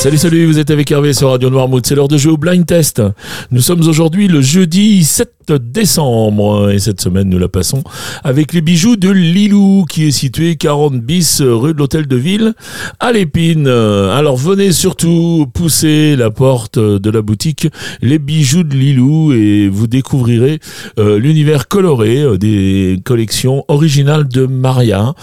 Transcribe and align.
Salut, 0.00 0.16
salut, 0.16 0.46
vous 0.46 0.58
êtes 0.58 0.70
avec 0.70 0.90
Hervé 0.90 1.12
sur 1.12 1.28
Radio 1.28 1.50
Noirmouth. 1.50 1.84
C'est 1.84 1.94
l'heure 1.94 2.08
de 2.08 2.16
jouer 2.16 2.32
au 2.32 2.38
blind 2.38 2.64
test. 2.64 3.02
Nous 3.50 3.60
sommes 3.60 3.86
aujourd'hui 3.86 4.28
le 4.28 4.40
jeudi 4.40 5.04
7 5.04 5.40
décembre 5.58 6.70
et 6.70 6.78
cette 6.78 7.00
semaine 7.00 7.28
nous 7.28 7.38
la 7.38 7.48
passons 7.48 7.82
avec 8.22 8.52
les 8.52 8.60
bijoux 8.60 8.96
de 8.96 9.10
Lilou 9.10 9.84
qui 9.88 10.06
est 10.06 10.10
situé 10.10 10.56
40 10.56 11.00
bis 11.00 11.42
rue 11.42 11.72
de 11.72 11.78
l'Hôtel 11.78 12.06
de 12.06 12.16
Ville 12.16 12.54
à 13.00 13.12
l'Épine. 13.12 13.66
Alors 13.66 14.36
venez 14.36 14.72
surtout 14.72 15.46
pousser 15.52 16.16
la 16.16 16.30
porte 16.30 16.78
de 16.78 17.10
la 17.10 17.22
boutique 17.22 17.68
Les 18.02 18.18
bijoux 18.18 18.62
de 18.62 18.74
Lilou 18.74 19.32
et 19.32 19.68
vous 19.68 19.86
découvrirez 19.86 20.60
euh, 20.98 21.18
l'univers 21.18 21.68
coloré 21.68 22.22
euh, 22.22 22.36
des 22.36 23.00
collections 23.04 23.64
originales 23.68 24.28
de 24.28 24.46
Maria. 24.46 25.14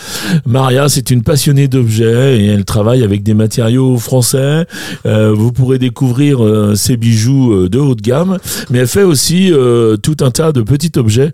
Maria, 0.46 0.89
c'est 0.89 1.12
une 1.12 1.23
passionnée 1.23 1.68
d'objets 1.68 2.39
et 2.39 2.46
elle 2.47 2.65
travaille 2.65 3.04
avec 3.04 3.23
des 3.23 3.33
matériaux 3.33 3.97
français 3.97 4.65
vous 5.06 5.52
pourrez 5.52 5.80
découvrir 5.80 6.44
euh, 6.44 6.76
ces 6.76 6.98
bijoux 6.98 7.54
euh, 7.54 7.70
de 7.70 7.80
haut 7.80 7.96
de 7.96 8.02
gamme, 8.02 8.38
mais 8.70 8.80
elle 8.80 8.88
fait 8.88 9.04
aussi 9.04 9.52
tout 10.04 10.18
un 10.21 10.32
tas 10.32 10.52
de 10.52 10.62
petits 10.62 10.92
objets 10.98 11.32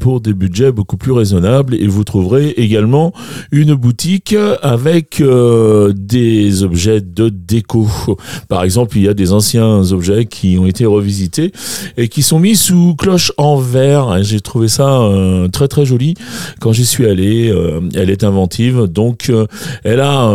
pour 0.00 0.20
des 0.20 0.32
budgets 0.32 0.72
beaucoup 0.72 0.96
plus 0.96 1.12
raisonnables. 1.12 1.74
Et 1.74 1.86
vous 1.86 2.04
trouverez 2.04 2.50
également 2.50 3.12
une 3.52 3.74
boutique 3.74 4.34
avec 4.62 5.22
des 5.22 6.62
objets 6.62 7.00
de 7.00 7.28
déco. 7.28 7.88
Par 8.48 8.62
exemple, 8.64 8.96
il 8.96 9.04
y 9.04 9.08
a 9.08 9.14
des 9.14 9.32
anciens 9.32 9.92
objets 9.92 10.26
qui 10.26 10.58
ont 10.58 10.66
été 10.66 10.86
revisités 10.86 11.52
et 11.96 12.08
qui 12.08 12.22
sont 12.22 12.38
mis 12.38 12.56
sous 12.56 12.94
cloche 12.96 13.32
en 13.36 13.56
verre. 13.56 14.22
J'ai 14.22 14.40
trouvé 14.40 14.68
ça 14.68 15.00
très 15.52 15.68
très 15.68 15.84
joli 15.84 16.14
quand 16.60 16.72
j'y 16.72 16.86
suis 16.86 17.06
allé. 17.06 17.52
elle 17.94 18.10
est 18.10 18.24
inventive, 18.24 18.84
donc 18.84 19.30
elle 19.84 20.00
a 20.00 20.32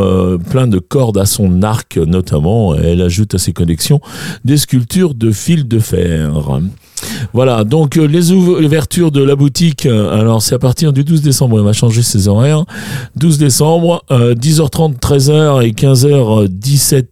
plein 0.50 0.68
de 0.68 0.80
cordes 0.80 1.18
à 1.18 1.26
son 1.26 1.62
arc 1.64 2.00
notamment, 2.06 2.76
elle 2.76 3.02
ajoute 3.02 3.36
à 3.36 3.38
ses 3.38 3.54
collections 3.54 4.00
des 4.44 4.58
sculptures 4.58 5.14
de 5.14 5.32
fil 5.32 5.68
de 5.68 5.80
fer. 5.80 6.32
Voilà, 7.34 7.64
donc 7.64 7.98
euh, 7.98 8.06
les 8.06 8.32
ouvertures 8.32 9.12
de 9.12 9.22
la 9.22 9.36
boutique, 9.36 9.86
euh, 9.86 10.20
alors 10.20 10.42
c'est 10.42 10.56
à 10.56 10.60
partir 10.60 10.94
du 10.94 11.04
12 11.04 11.22
décembre, 11.22 11.60
elle 11.60 11.66
va 11.66 11.74
changer 11.74 12.02
ses 12.02 12.28
horaires. 12.28 12.66
12 13.16 13.38
décembre, 13.38 14.04
10h30, 14.10 15.00
13h 15.00 15.66
et 15.66 15.72
15h, 15.72 16.48
17 16.48 17.10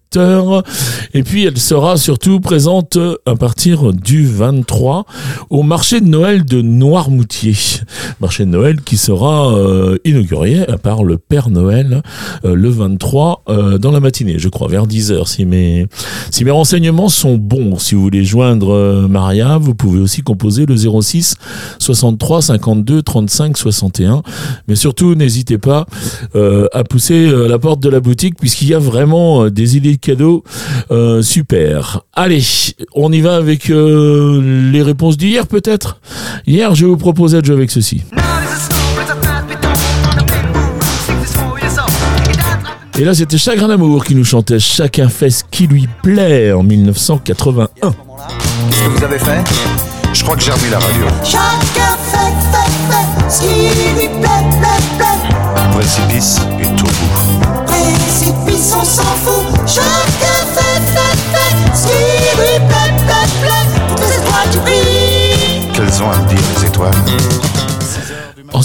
et 1.14 1.23
puis 1.23 1.45
elle 1.45 1.58
sera 1.58 1.97
surtout 1.97 2.39
présente 2.39 2.97
à 3.25 3.36
partir 3.36 3.94
du 3.94 4.25
23 4.25 5.05
au 5.50 5.64
marché 5.64 6.02
de 6.02 6.08
Noël 6.08 6.45
de 6.45 6.61
Noirmoutier. 6.61 7.55
Marché 8.20 8.45
de 8.45 8.50
Noël 8.50 8.81
qui 8.81 8.97
sera 8.97 9.55
euh, 9.55 9.97
inauguré 10.05 10.66
par 10.81 11.03
le 11.03 11.17
Père 11.17 11.50
Noël 11.50 12.02
euh, 12.45 12.55
le 12.55 12.70
23 12.70 13.44
euh, 13.50 13.78
dans 13.78 13.92
la 13.92 14.00
matinée, 14.00 14.39
je 14.39 14.50
crois, 14.50 14.67
vers 14.67 14.88
10h. 14.88 15.28
Si 15.28 15.45
mes, 15.45 15.88
si 16.31 16.44
mes 16.45 16.52
renseignements 16.52 17.09
sont 17.09 17.38
bons, 17.38 17.77
si 17.77 17.95
vous 17.95 18.02
voulez 18.02 18.23
joindre 18.23 19.08
Maria, 19.09 19.58
vous 19.58 19.75
pouvez 19.75 20.00
aussi 20.00 20.22
composer 20.22 20.66
le 20.66 20.75
06 20.75 21.36
63 21.80 22.42
52 22.42 23.02
35 23.02 23.58
61. 23.58 24.23
Mais 24.67 24.75
surtout, 24.75 25.16
n'hésitez 25.16 25.58
pas 25.58 25.86
à 26.33 26.83
pousser 26.83 27.31
la 27.48 27.59
porte 27.59 27.81
de 27.81 27.89
la 27.89 28.00
boutique 28.00 28.36
puisqu'il 28.39 28.70
y 28.70 28.73
a 28.73 28.80
vraiment 28.80 29.50
des 29.50 29.77
idées 29.77 29.98
cadeau. 30.04 30.44
Euh, 30.92 31.22
super. 31.22 32.02
Allez, 32.14 32.44
on 32.94 33.12
y 33.12 33.22
va 33.22 33.36
avec 33.36 33.70
euh, 33.70 34.70
les 34.72 34.82
réponses 34.82 35.18
d'hier 35.18 35.48
peut-être? 35.48 36.00
Hier, 36.45 36.76
je 36.76 36.86
vous 36.86 36.98
proposais 36.98 37.42
de 37.42 37.45
jouer 37.45 37.56
avec 37.56 37.72
ceci. 37.72 38.04
Et 43.00 43.06
là, 43.06 43.16
c'était 43.16 43.40
Chagrin 43.40 43.70
d'amour 43.70 44.06
qui 44.06 44.14
nous 44.14 44.23
chantait 44.23 44.60
Chacun 44.60 45.10
fait 45.10 45.32
ce 45.32 45.44
qui 45.50 45.66
lui 45.66 45.88
plaît 46.04 46.52
en 46.52 46.62
1981. 46.62 47.67
Qu'est-ce 48.70 48.83
que 48.83 48.89
vous 48.89 49.04
avez 49.04 49.17
fait? 49.17 49.44
Je 50.14 50.23
crois 50.23 50.36
que 50.36 50.44
j'ai 50.44 50.52
remis 50.52 50.70
la 50.70 50.77
radio. 50.77 51.06
Chacun 51.23 51.98
fait, 52.11 52.17
fait, 52.52 52.70
fait 52.92 53.32
ce 53.32 53.42
qui 53.42 54.00
lui 54.00 54.08
plaît, 54.10 54.30
plaît, 54.61 54.98
plaît. 54.98 55.72
Précipice 55.72 56.39
et 56.61 56.76
tout 56.76 56.86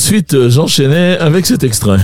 Ensuite, 0.01 0.35
euh, 0.35 0.49
j'enchaînais 0.49 1.19
avec 1.19 1.45
cet 1.45 1.65
extrait. 1.65 1.99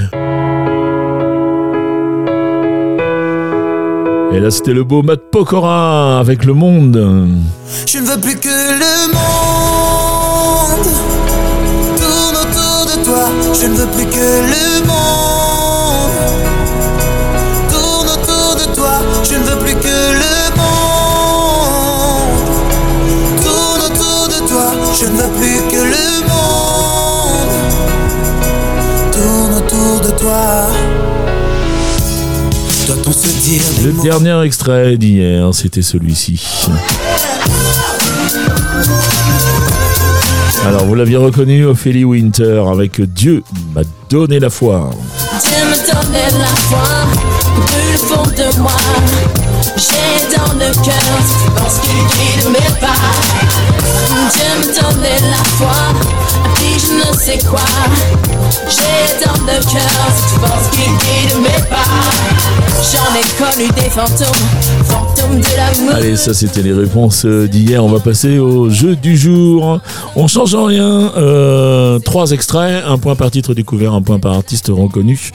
Et 4.33 4.41
là, 4.41 4.51
c'était 4.51 4.73
le 4.73 4.83
beau 4.83 5.05
Matt 5.05 5.21
Pokora 5.31 6.19
avec 6.19 6.45
Le 6.45 6.55
Monde. 6.55 7.29
Je 7.87 7.99
ne 7.99 8.07
veux 8.07 8.21
plus 8.21 8.35
que 8.35 8.49
le 8.49 9.13
monde 9.15 10.87
tourne 11.97 12.37
autour 12.43 12.87
de 12.87 13.05
toi. 13.05 13.29
Je 13.63 13.69
ne 13.69 13.75
veux 13.75 13.87
plus 13.87 14.07
que 14.07 14.41
le 14.51 14.74
Doit-on 32.87 33.13
se 33.13 33.29
dire 33.45 33.63
Le 33.85 34.03
dernier 34.03 34.43
extrait 34.45 34.97
d'hier, 34.97 35.55
c'était 35.55 35.83
celui-ci. 35.83 36.69
Alors, 40.67 40.85
vous 40.85 40.95
l'aviez 40.95 41.17
reconnu, 41.17 41.65
Ophélie 41.65 42.05
Winter, 42.05 42.63
avec 42.71 43.01
Dieu 43.01 43.43
m'a 43.75 43.83
donné 44.09 44.39
la 44.39 44.51
foi. 44.51 44.91
Dieu 45.43 45.65
me 45.65 45.77
donnait 45.93 46.39
la 46.39 46.47
foi, 46.47 46.79
brûle 47.57 47.99
fond 47.99 48.23
de 48.23 48.61
moi. 48.61 48.73
J'ai 49.77 50.37
dans 50.37 50.53
le 50.55 50.73
cœur 50.85 51.19
qui 51.83 51.89
guide 52.17 52.51
mes 52.51 52.81
pas. 52.81 53.03
Dieu 54.33 54.51
me 54.61 54.67
donnait 54.67 55.21
la 55.31 55.45
foi, 55.57 55.77
sais 57.19 57.39
quoi? 57.49 57.61
J'ai 58.69 59.25
dans 59.25 59.41
le 59.45 59.61
cœur 59.61 59.91
cette 60.15 60.41
force 60.41 60.71
qui 60.71 60.85
guide 60.85 61.43
mes 61.43 61.69
pas. 61.69 62.55
J'en 62.93 63.15
ai 63.19 63.25
connu 63.39 63.69
des 63.73 63.91
fantômes, 63.91 64.85
fantômes 64.85 65.41
de. 65.41 65.93
Allez, 65.93 66.17
ça 66.17 66.35
c'était 66.35 66.63
les 66.63 66.73
réponses 66.73 67.25
euh, 67.25 67.49
d'hier. 67.49 67.85
On 67.85 67.89
va 67.89 68.01
passer 68.01 68.39
au 68.39 68.69
jeu 68.69 68.97
du 68.97 69.17
jour. 69.17 69.81
On 70.17 70.29
change 70.29 70.55
en 70.55 70.65
rien. 70.65 71.13
Euh, 71.17 71.99
trois 71.99 72.33
extraits, 72.33 72.85
un 72.87 72.99
point 72.99 73.15
par 73.15 73.31
titre 73.31 73.55
découvert, 73.55 73.95
un 73.95 74.03
point 74.03 74.19
par 74.19 74.35
artiste 74.35 74.69
reconnu, 74.69 75.31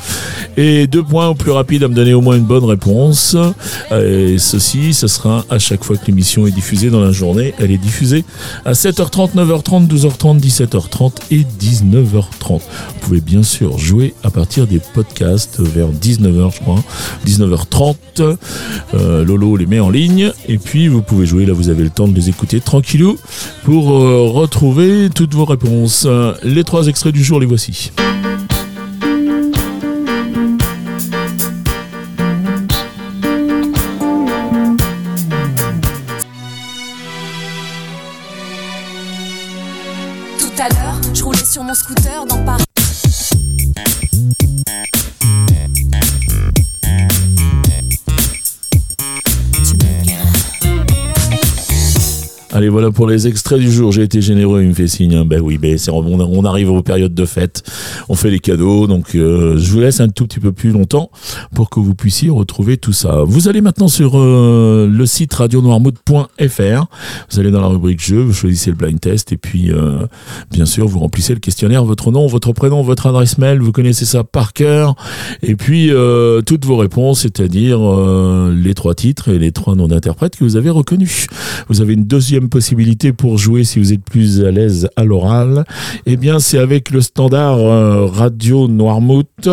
et 0.57 0.87
deux 0.87 1.03
points 1.03 1.29
au 1.29 1.35
plus 1.35 1.51
rapide 1.51 1.83
à 1.83 1.87
me 1.87 1.95
donner 1.95 2.13
au 2.13 2.21
moins 2.21 2.35
une 2.35 2.43
bonne 2.45 2.65
réponse. 2.65 3.35
Et 3.91 4.37
ceci, 4.37 4.93
ce 4.93 5.07
sera 5.07 5.43
à 5.49 5.59
chaque 5.59 5.83
fois 5.83 5.97
que 5.97 6.05
l'émission 6.07 6.45
est 6.45 6.51
diffusée 6.51 6.89
dans 6.89 7.01
la 7.01 7.11
journée. 7.11 7.53
Elle 7.59 7.71
est 7.71 7.77
diffusée 7.77 8.25
à 8.65 8.73
7h30, 8.73 9.35
9h30, 9.35 9.87
12h30, 9.87 10.39
17h30 10.39 11.11
et 11.31 11.45
19h30. 11.69 12.59
Vous 12.59 12.99
pouvez 13.01 13.21
bien 13.21 13.43
sûr 13.43 13.77
jouer 13.77 14.13
à 14.23 14.31
partir 14.31 14.65
des 14.67 14.79
podcasts 14.79 15.59
vers 15.59 15.89
19h, 15.89 16.55
je 16.55 16.59
crois. 16.61 16.83
19h30. 17.25 18.37
Euh, 18.93 19.23
Lolo 19.23 19.55
les 19.55 19.65
met 19.65 19.79
en 19.79 19.89
ligne. 19.89 20.31
Et 20.47 20.57
puis, 20.57 20.87
vous 20.87 21.01
pouvez 21.01 21.25
jouer. 21.25 21.45
Là, 21.45 21.53
vous 21.53 21.69
avez 21.69 21.83
le 21.83 21.89
temps 21.89 22.07
de 22.07 22.15
les 22.15 22.29
écouter 22.29 22.59
tranquillou 22.59 23.17
pour 23.63 23.91
euh, 23.91 24.29
retrouver 24.29 25.09
toutes 25.13 25.33
vos 25.33 25.45
réponses. 25.45 26.07
Les 26.43 26.63
trois 26.63 26.87
extraits 26.87 27.13
du 27.13 27.23
jour, 27.23 27.39
les 27.39 27.45
voici. 27.45 27.91
Tout 40.59 40.65
à 40.65 40.69
l'heure, 40.71 40.99
je 41.13 41.23
roulais 41.23 41.45
sur 41.45 41.63
mon 41.63 41.73
scooter 41.73 42.25
dans 42.25 42.43
Paris. 42.43 42.65
Allez, 52.59 52.67
voilà 52.67 52.91
pour 52.91 53.07
les 53.07 53.25
extraits 53.25 53.57
du 53.57 53.71
jour. 53.71 53.93
J'ai 53.93 54.03
été 54.03 54.21
généreux, 54.21 54.61
il 54.61 54.67
me 54.67 54.73
fait 54.73 54.89
signe. 54.89 55.15
hein. 55.15 55.23
Ben 55.23 55.39
oui, 55.39 55.57
ben 55.57 55.77
on, 55.93 56.43
arrive 56.43 56.69
aux 56.69 56.83
périodes 56.83 57.13
de 57.13 57.23
fête. 57.23 57.63
On 58.09 58.15
fait 58.15 58.29
les 58.29 58.39
cadeaux. 58.39 58.85
Donc, 58.85 59.15
euh, 59.15 59.57
je 59.57 59.71
vous 59.71 59.79
laisse 59.79 60.01
un 60.01 60.09
tout 60.09 60.27
petit 60.27 60.41
peu 60.41 60.51
plus 60.51 60.71
longtemps 60.71 61.09
pour 61.55 61.69
que 61.69 61.79
vous 61.79 61.95
puissiez 61.95 62.29
retrouver 62.29 62.75
tout 62.75 62.91
ça. 62.91 63.23
Vous 63.25 63.47
allez 63.47 63.61
maintenant 63.61 63.87
sur 63.87 64.19
euh, 64.19 64.89
le 64.91 65.05
site 65.05 65.33
radionoirmouth.fr. 65.35 66.85
Vous 67.31 67.39
allez 67.39 67.49
dans 67.49 67.61
la 67.61 67.67
rubrique 67.67 68.03
jeu, 68.03 68.19
vous 68.19 68.33
choisissez 68.33 68.71
le 68.71 68.75
blind 68.75 68.99
test 68.99 69.31
et 69.31 69.37
puis, 69.37 69.71
euh, 69.71 70.05
bien 70.51 70.65
sûr, 70.65 70.85
vous 70.85 70.99
remplissez 70.99 71.33
le 71.33 71.39
questionnaire, 71.39 71.85
votre 71.85 72.11
nom, 72.11 72.27
votre 72.27 72.51
prénom, 72.51 72.81
votre 72.81 73.07
adresse 73.07 73.37
mail. 73.37 73.61
Vous 73.61 73.71
connaissez 73.71 74.03
ça 74.03 74.25
par 74.25 74.51
cœur. 74.51 74.95
Et 75.43 75.55
puis, 75.55 75.91
toutes 76.45 76.65
vos 76.65 76.75
réponses, 76.75 77.21
c'est-à-dire 77.21 77.79
les 78.51 78.73
trois 78.73 78.95
titres 78.95 79.29
et 79.29 79.39
les 79.39 79.53
trois 79.53 79.75
noms 79.75 79.87
d'interprètes 79.87 80.35
que 80.35 80.43
vous 80.43 80.57
avez 80.57 80.69
reconnus. 80.69 81.27
Vous 81.69 81.79
avez 81.79 81.93
une 81.93 82.03
deuxième 82.03 82.48
possibilité 82.49 83.13
pour 83.13 83.37
jouer 83.37 83.63
si 83.63 83.79
vous 83.79 83.93
êtes 83.93 84.03
plus 84.03 84.43
à 84.43 84.51
l'aise 84.51 84.89
à 84.95 85.03
l'oral. 85.03 85.63
Eh 86.05 86.17
bien, 86.17 86.39
c'est 86.39 86.57
avec 86.57 86.91
le 86.91 87.01
standard 87.01 87.59
euh, 87.59 88.05
Radio 88.05 88.67
Noirmouth 88.67 89.49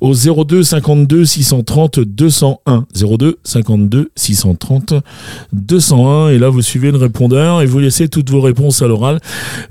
au 0.00 0.14
02 0.14 0.62
52 0.62 1.24
630 1.24 2.00
201. 2.00 2.86
02 2.94 3.38
52 3.42 4.10
630 4.14 4.94
201. 5.52 6.28
Et 6.30 6.38
là, 6.38 6.48
vous 6.48 6.62
suivez 6.62 6.90
le 6.90 6.98
répondeur 6.98 7.62
et 7.62 7.66
vous 7.66 7.78
laissez 7.78 8.08
toutes 8.08 8.30
vos 8.30 8.40
réponses 8.40 8.82
à 8.82 8.86
l'oral. 8.86 9.20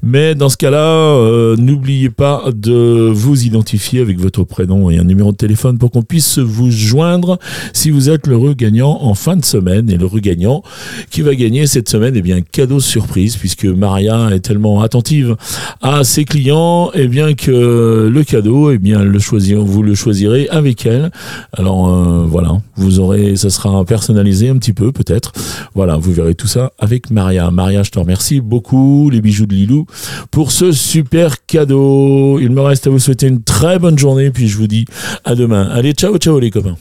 Mais 0.01 0.35
dans 0.35 0.49
ce 0.49 0.57
cas-là, 0.57 0.77
euh, 0.77 1.55
n'oubliez 1.57 2.09
pas 2.09 2.43
de 2.53 3.09
vous 3.13 3.45
identifier 3.45 4.01
avec 4.01 4.19
votre 4.19 4.43
prénom 4.43 4.89
et 4.89 4.97
un 4.97 5.03
numéro 5.03 5.31
de 5.31 5.37
téléphone 5.37 5.77
pour 5.77 5.91
qu'on 5.91 6.03
puisse 6.03 6.39
vous 6.39 6.71
joindre 6.71 7.39
si 7.73 7.91
vous 7.91 8.09
êtes 8.09 8.27
l'heureux 8.27 8.53
gagnant 8.53 8.97
en 9.01 9.13
fin 9.13 9.35
de 9.35 9.45
semaine. 9.45 9.89
Et 9.89 9.97
l'heureux 9.97 10.19
gagnant 10.19 10.63
qui 11.09 11.21
va 11.21 11.35
gagner 11.35 11.67
cette 11.67 11.89
semaine, 11.89 12.13
eh 12.15 12.21
bien, 12.21 12.41
cadeau 12.63 12.79
surprise 12.79 13.35
puisque 13.35 13.65
Maria 13.65 14.29
est 14.31 14.39
tellement 14.39 14.81
attentive 14.81 15.35
à 15.81 16.05
ses 16.05 16.23
clients, 16.23 16.91
eh 16.93 17.09
bien, 17.09 17.33
que 17.33 18.09
le 18.09 18.23
cadeau, 18.23 18.71
eh 18.71 18.77
bien, 18.77 19.03
le 19.03 19.19
choisir, 19.19 19.61
vous 19.61 19.83
le 19.83 19.95
choisirez 19.95 20.47
avec 20.47 20.85
elle. 20.85 21.11
Alors, 21.51 21.89
euh, 21.89 22.25
voilà, 22.25 22.61
vous 22.77 23.01
aurez, 23.01 23.35
ça 23.35 23.49
sera 23.49 23.83
personnalisé 23.83 24.47
un 24.47 24.55
petit 24.55 24.71
peu, 24.71 24.93
peut-être. 24.93 25.33
Voilà, 25.75 25.97
vous 25.97 26.13
verrez 26.13 26.35
tout 26.35 26.47
ça 26.47 26.71
avec 26.79 27.11
Maria. 27.11 27.51
Maria, 27.51 27.83
je 27.83 27.91
te 27.91 27.99
remercie 27.99 28.39
beaucoup, 28.39 29.09
les 29.09 29.19
bijoux 29.19 29.45
de 29.45 29.55
Lilou, 29.55 29.85
pour 30.31 30.53
ce 30.53 30.71
super 30.71 31.45
cadeau. 31.45 32.39
Il 32.39 32.51
me 32.51 32.61
reste 32.61 32.87
à 32.87 32.91
vous 32.91 32.99
souhaiter 32.99 33.27
une 33.27 33.43
très 33.43 33.77
bonne 33.77 33.97
journée, 33.97 34.31
puis 34.31 34.47
je 34.47 34.57
vous 34.57 34.67
dis 34.67 34.85
à 35.25 35.35
demain. 35.35 35.67
Allez, 35.69 35.91
ciao, 35.91 36.17
ciao 36.17 36.39
les 36.39 36.49
copains. 36.49 36.77